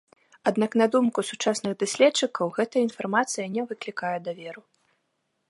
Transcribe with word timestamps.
Аднак 0.51 0.71
на 0.81 0.87
думку 0.95 1.19
сучасных 1.31 1.73
даследчыкаў 1.83 2.45
гэтая 2.57 2.83
інфармацыя 2.87 3.45
не 3.59 3.71
выклікае 3.71 4.15
даверу. 4.31 4.61